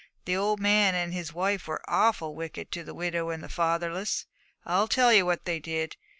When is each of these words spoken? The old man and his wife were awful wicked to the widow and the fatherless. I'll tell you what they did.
The 0.25 0.35
old 0.35 0.59
man 0.59 0.95
and 0.95 1.13
his 1.13 1.31
wife 1.31 1.67
were 1.67 1.79
awful 1.87 2.33
wicked 2.33 2.71
to 2.71 2.83
the 2.83 2.95
widow 2.95 3.29
and 3.29 3.43
the 3.43 3.47
fatherless. 3.49 4.25
I'll 4.65 4.87
tell 4.87 5.13
you 5.13 5.27
what 5.27 5.45
they 5.45 5.59
did. 5.59 5.95